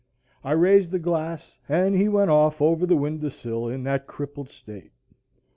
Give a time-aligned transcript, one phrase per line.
[0.43, 4.49] I raised the glass, and he went off over the window sill in that crippled
[4.49, 4.93] state.